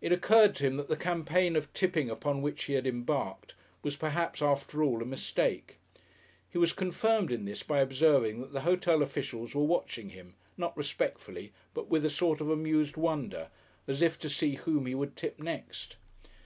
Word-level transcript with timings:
It 0.00 0.12
occurred 0.12 0.54
to 0.54 0.66
him 0.68 0.76
that 0.76 0.86
the 0.88 0.96
campaign 0.96 1.56
of 1.56 1.72
tipping 1.74 2.08
upon 2.08 2.42
which 2.42 2.62
he 2.66 2.74
had 2.74 2.86
embarked 2.86 3.56
was 3.82 3.96
perhaps 3.96 4.40
after 4.40 4.84
all 4.84 5.02
a 5.02 5.04
mistake. 5.04 5.78
He 6.48 6.58
was 6.58 6.72
confirmed 6.72 7.32
in 7.32 7.44
this 7.44 7.64
by 7.64 7.80
observing 7.80 8.40
that 8.40 8.52
the 8.52 8.60
hotel 8.60 9.02
officials 9.02 9.52
were 9.52 9.64
watching 9.64 10.10
him, 10.10 10.36
not 10.56 10.76
respectfully, 10.76 11.52
but 11.74 11.88
with 11.88 12.04
a 12.04 12.08
sort 12.08 12.40
of 12.40 12.50
amused 12.50 12.96
wonder, 12.96 13.48
as 13.88 14.00
if 14.00 14.16
to 14.20 14.30
see 14.30 14.54
whom 14.54 14.86
he 14.86 14.94
would 14.94 15.16
tip 15.16 15.40
next. 15.40 15.96